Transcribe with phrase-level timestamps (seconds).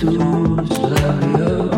[0.00, 1.69] todos love, you.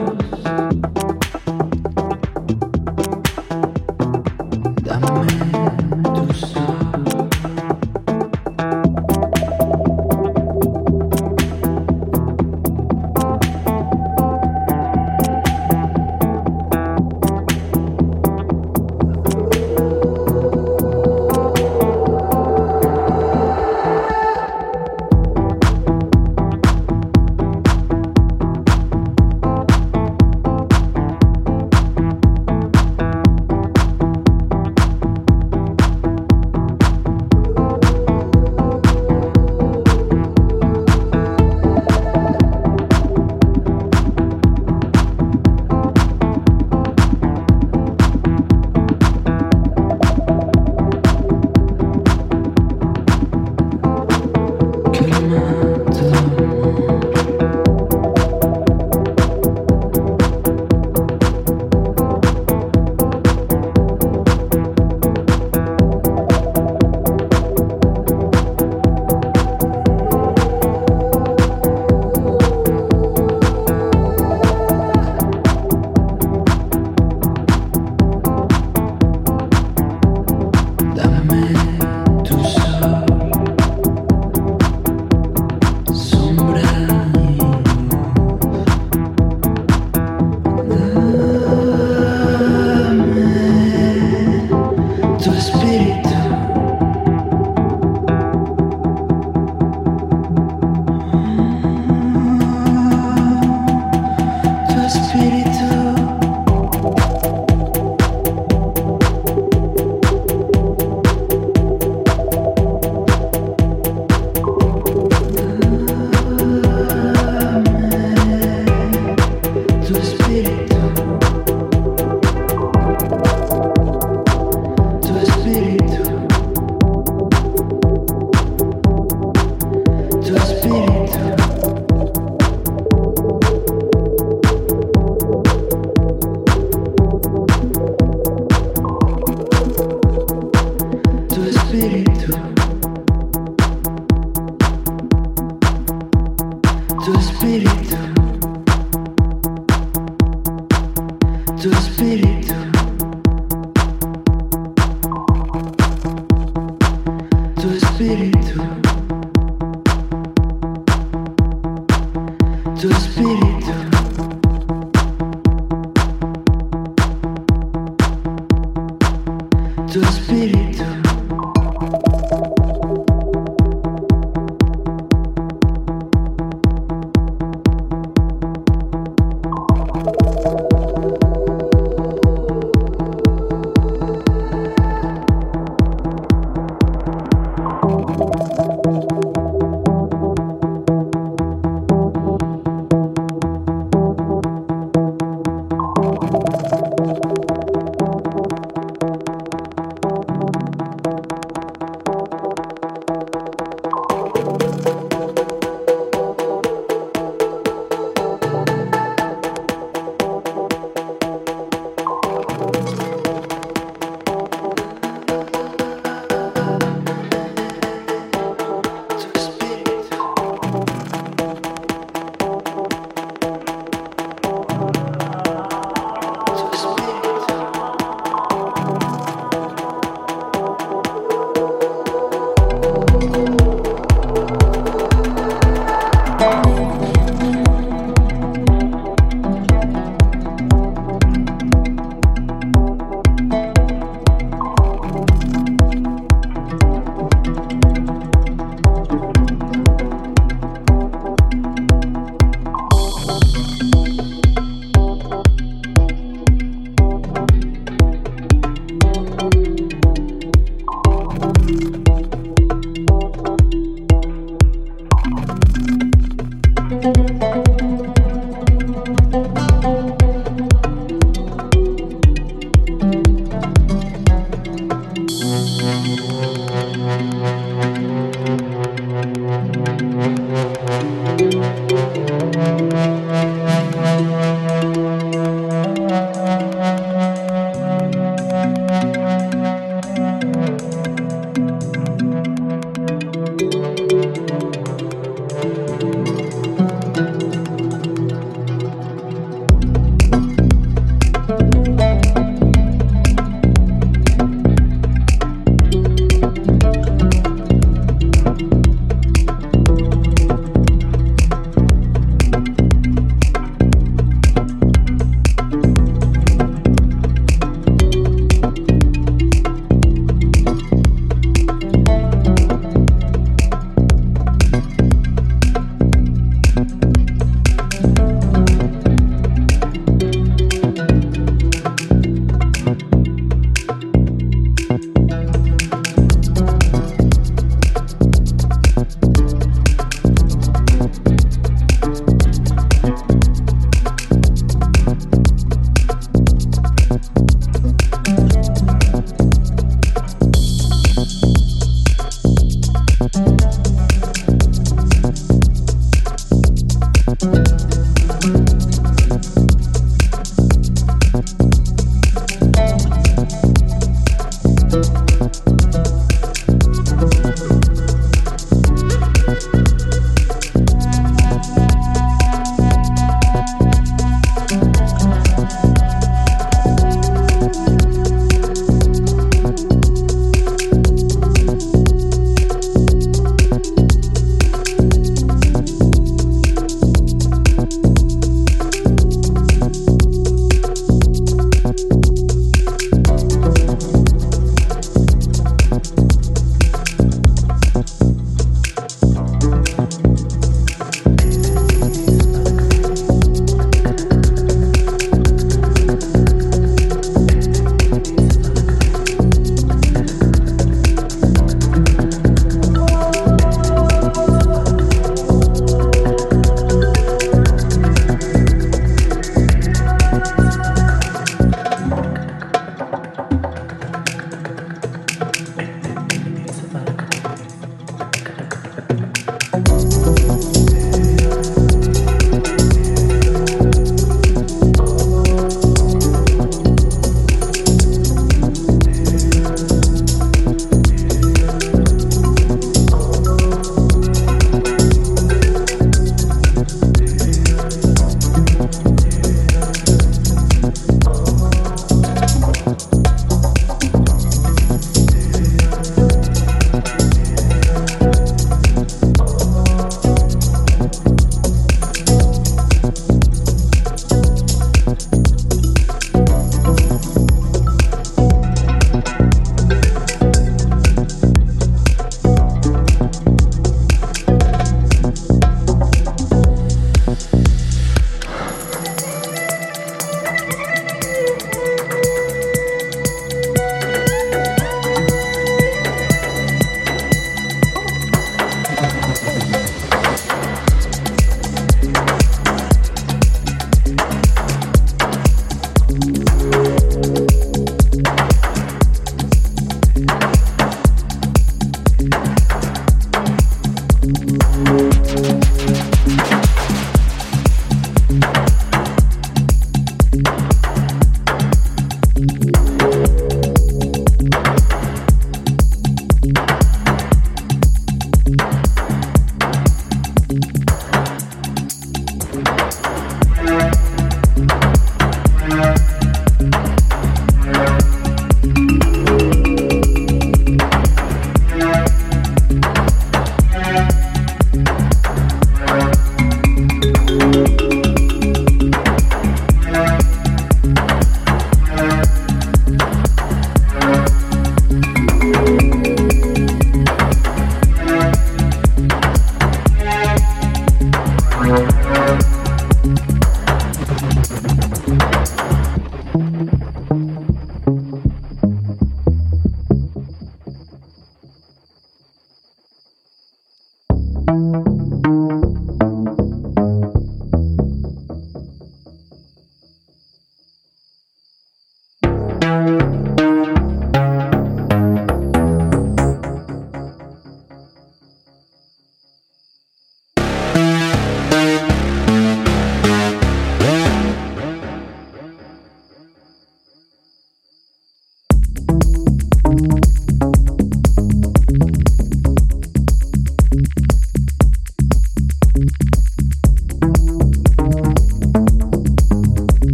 [147.04, 148.11] tu espíritu.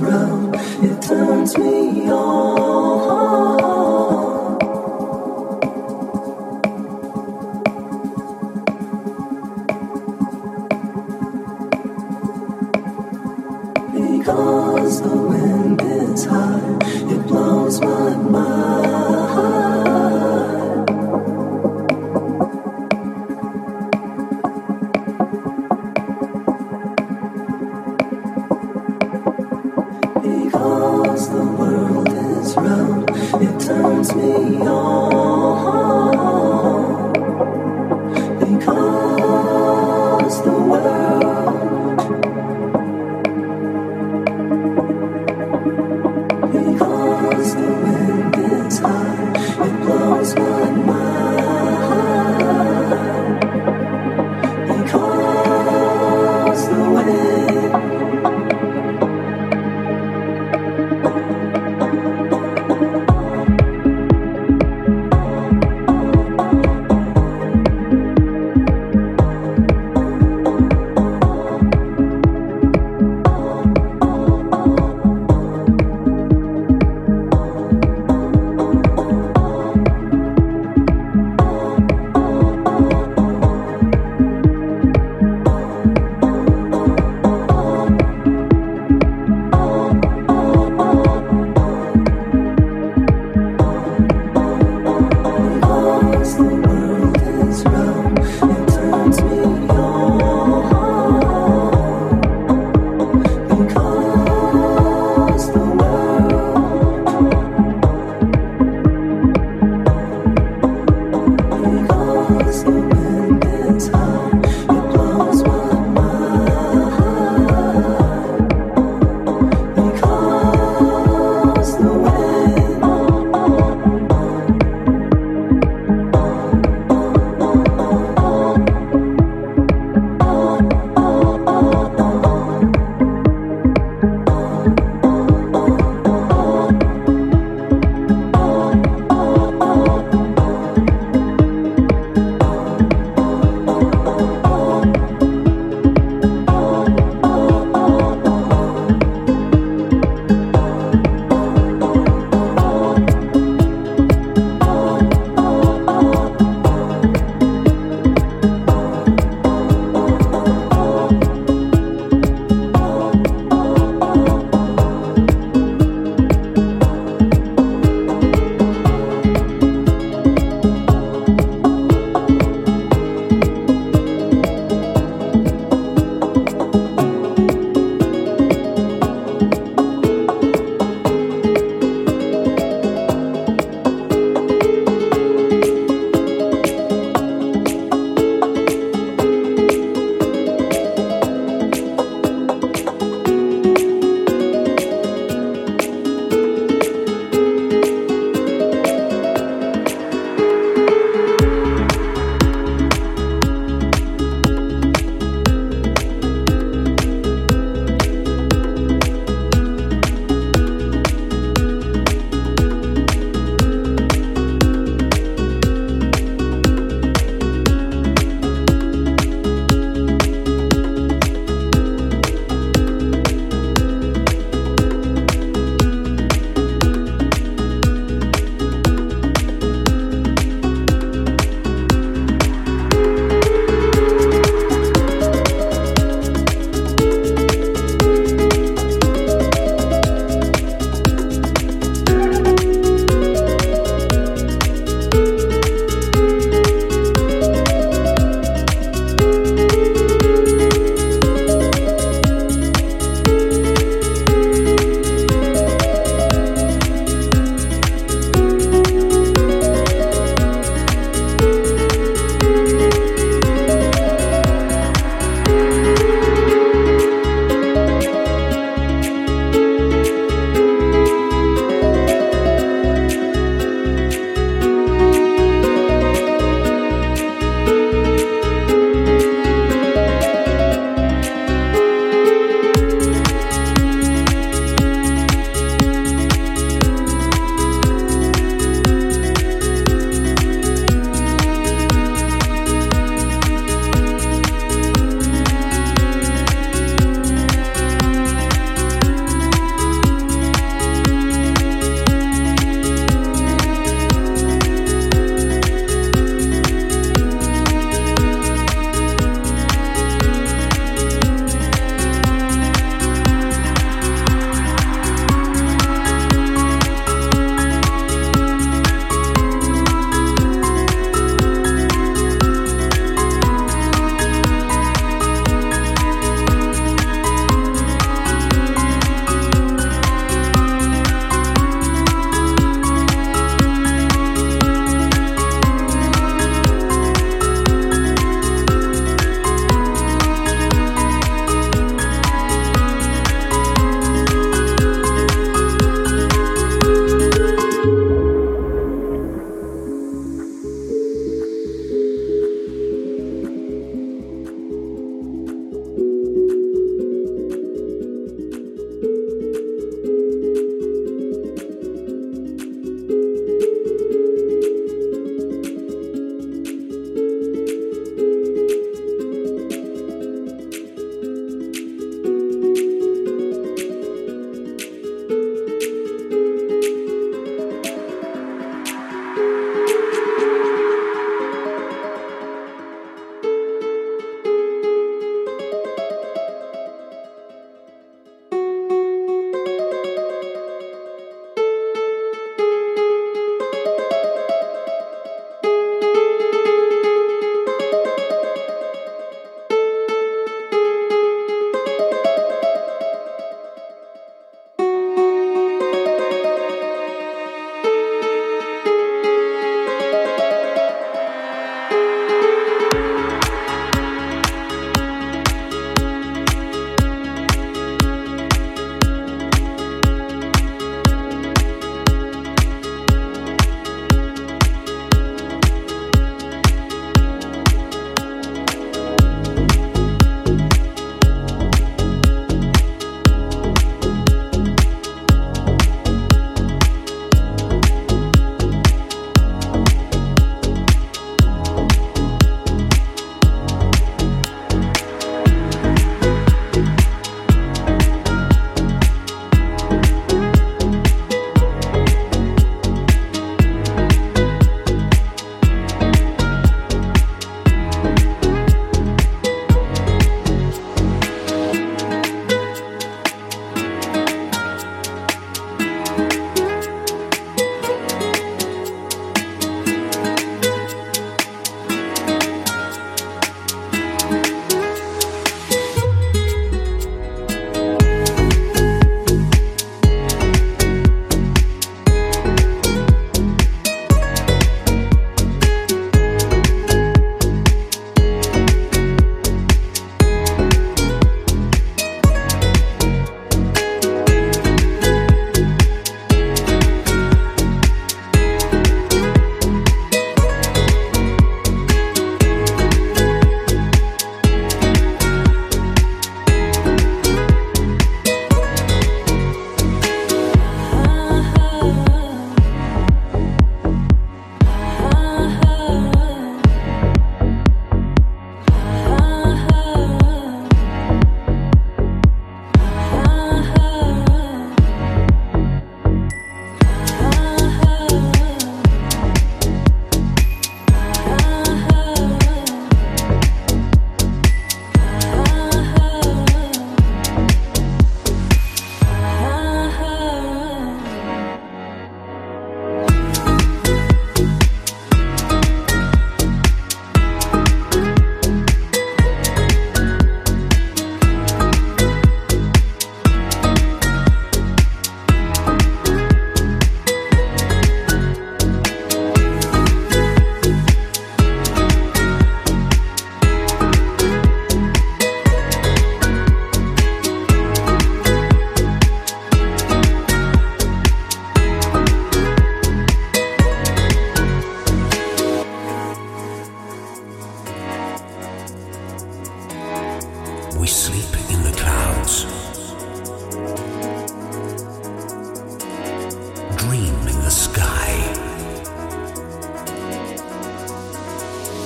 [0.00, 2.69] round, it turns me on.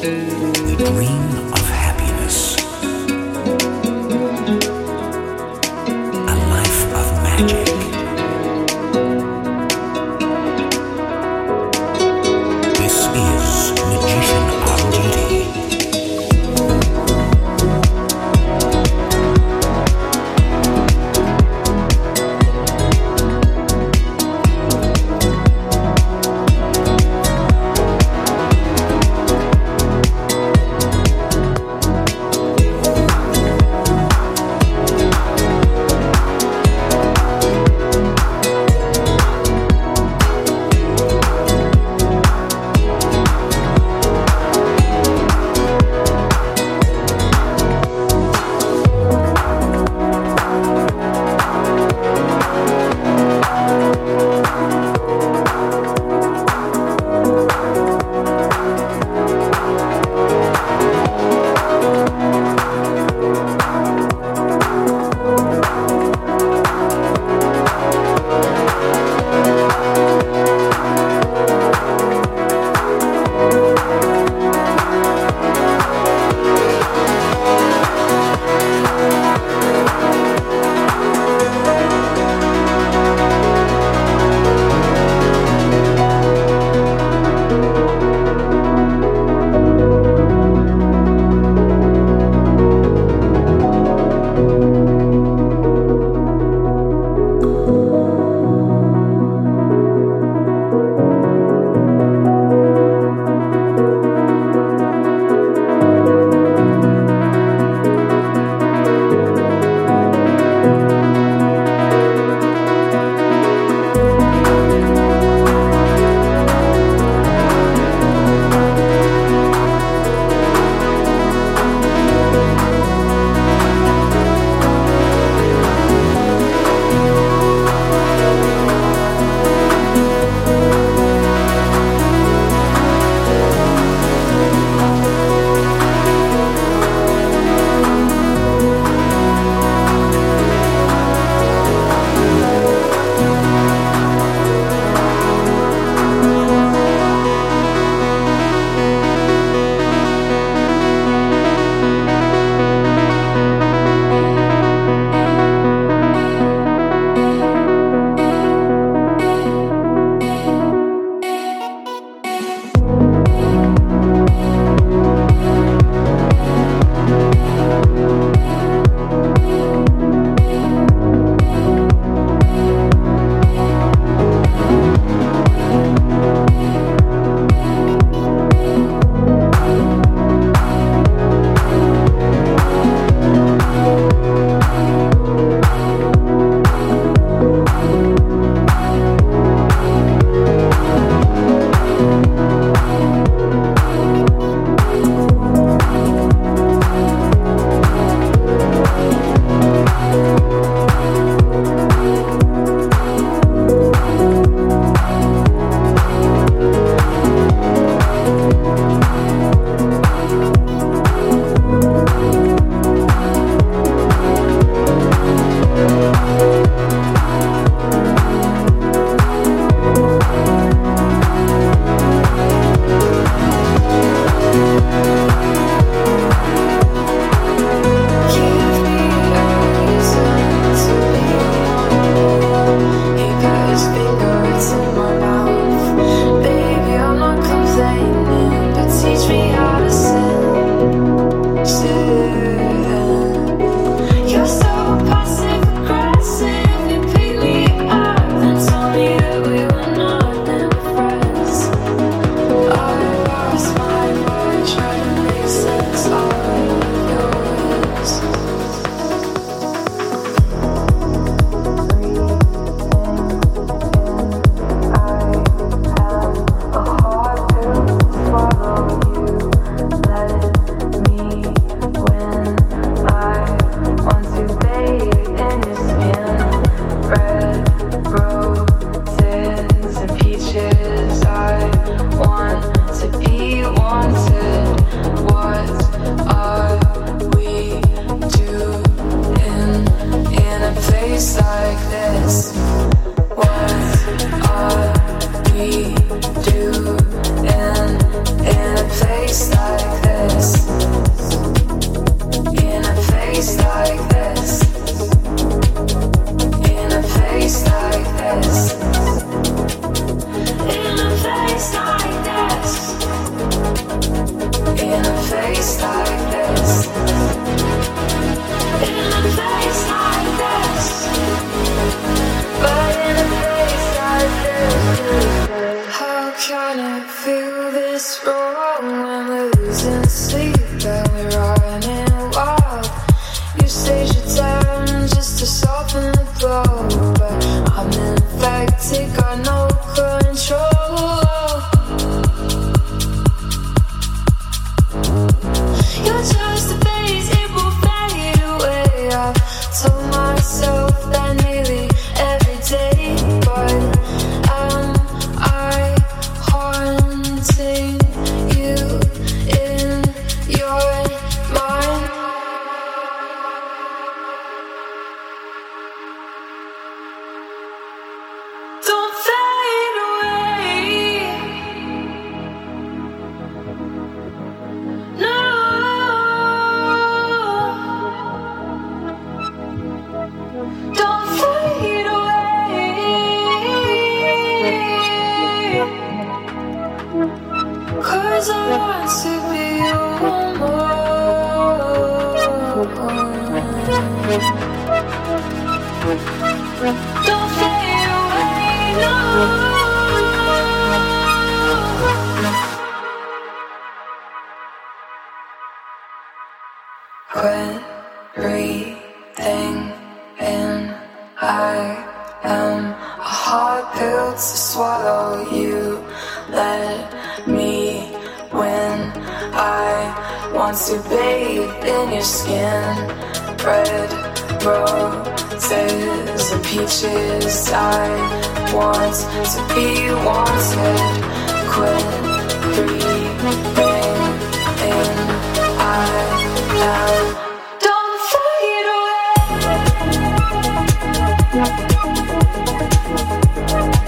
[0.05, 1.74] The dream of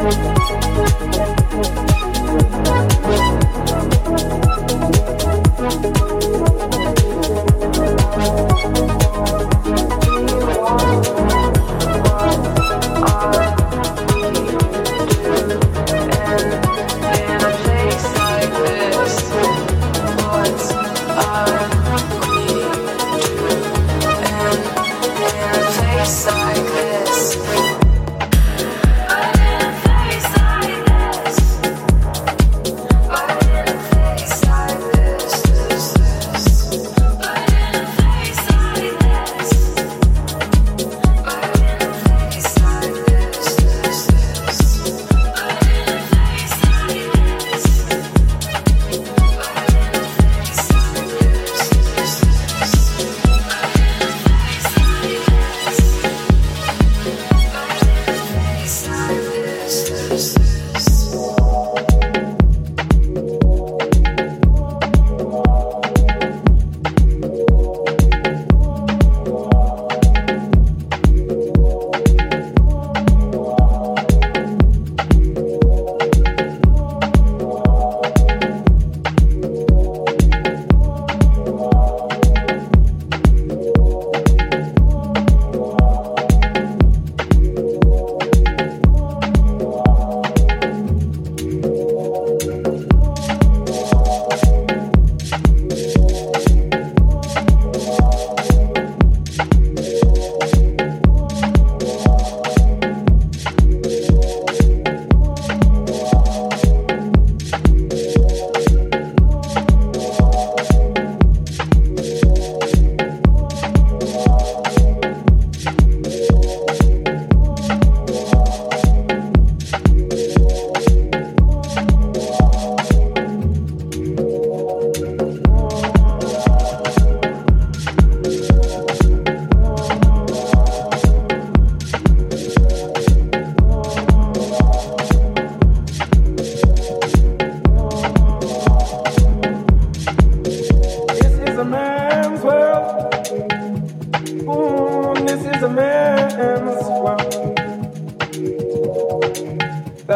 [0.07, 1.86] Música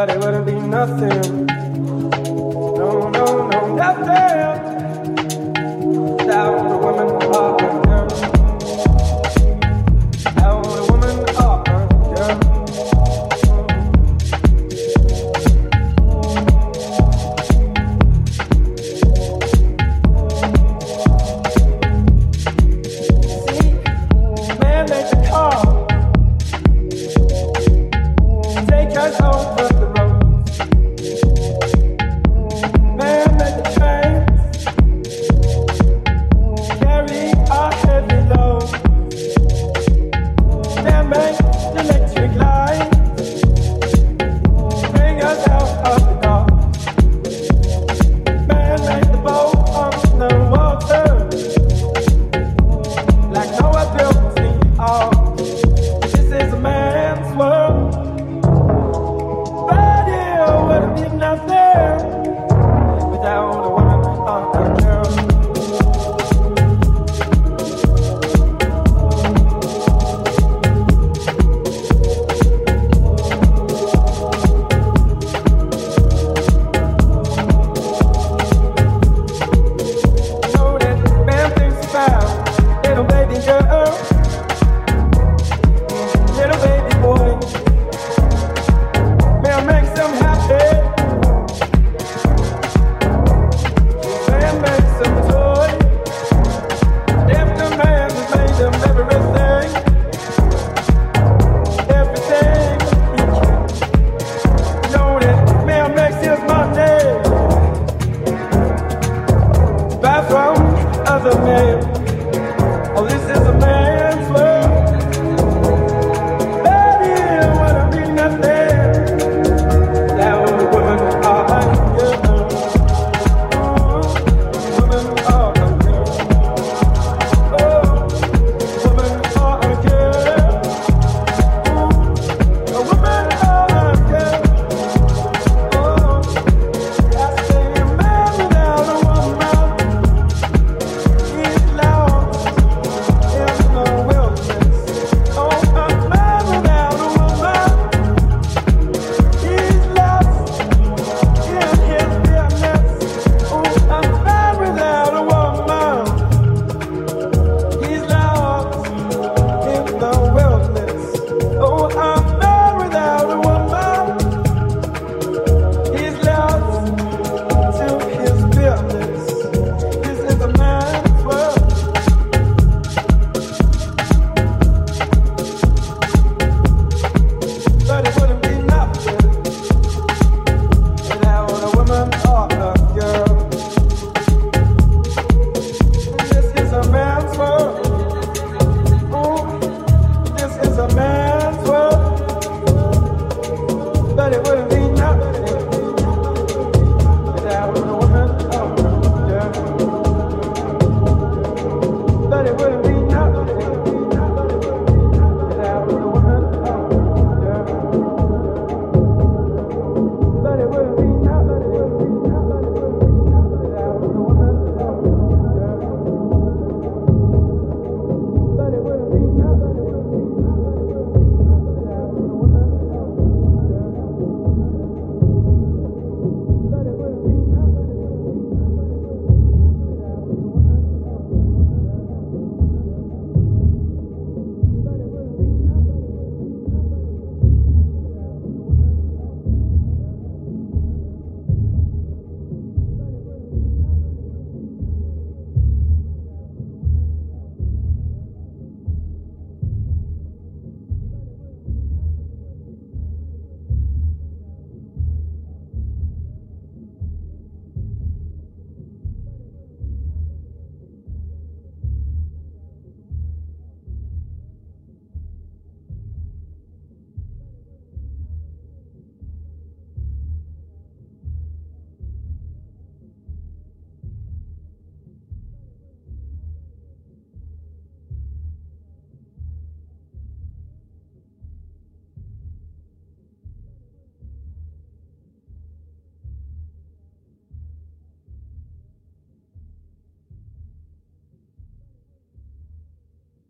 [0.09, 1.45] it wouldn't be nothing.
[1.45, 4.30] No, no, no, nothing.